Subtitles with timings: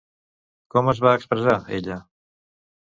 [0.75, 2.03] Com es va expressar, ella?